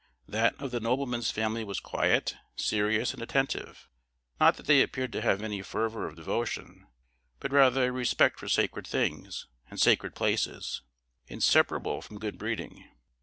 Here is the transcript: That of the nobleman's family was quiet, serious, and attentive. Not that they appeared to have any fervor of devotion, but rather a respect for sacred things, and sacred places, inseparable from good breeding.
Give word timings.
That 0.27 0.59
of 0.59 0.71
the 0.71 0.79
nobleman's 0.79 1.29
family 1.29 1.63
was 1.63 1.79
quiet, 1.79 2.35
serious, 2.55 3.13
and 3.13 3.21
attentive. 3.21 3.87
Not 4.39 4.57
that 4.57 4.65
they 4.65 4.81
appeared 4.81 5.13
to 5.13 5.21
have 5.21 5.43
any 5.43 5.61
fervor 5.61 6.07
of 6.07 6.15
devotion, 6.15 6.87
but 7.39 7.51
rather 7.51 7.85
a 7.87 7.91
respect 7.91 8.39
for 8.39 8.47
sacred 8.47 8.87
things, 8.87 9.45
and 9.69 9.79
sacred 9.79 10.15
places, 10.15 10.81
inseparable 11.27 12.01
from 12.01 12.17
good 12.17 12.39
breeding. 12.39 12.83